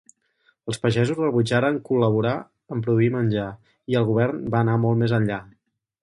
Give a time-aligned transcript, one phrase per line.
[0.71, 2.31] Els pagesos rebutjaren col·laborar
[2.75, 3.45] en produir menjar,
[3.93, 5.39] i el govern va anar molt més enllà.